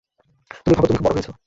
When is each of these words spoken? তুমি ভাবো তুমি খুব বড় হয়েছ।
তুমি 0.57 0.73
ভাবো 0.75 0.87
তুমি 0.87 0.97
খুব 0.97 1.05
বড় 1.07 1.15
হয়েছ। 1.15 1.29